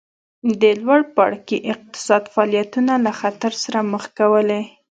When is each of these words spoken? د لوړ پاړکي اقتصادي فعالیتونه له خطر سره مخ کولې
د 0.61 0.63
لوړ 0.83 1.01
پاړکي 1.15 1.57
اقتصادي 1.73 2.27
فعالیتونه 2.33 2.93
له 3.05 3.11
خطر 3.19 3.51
سره 3.63 3.79
مخ 3.91 4.03
کولې 4.19 4.61